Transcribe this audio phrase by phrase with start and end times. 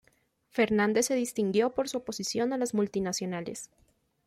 [0.49, 3.69] Fernandes se distinguió por su oposición a las multinacionales.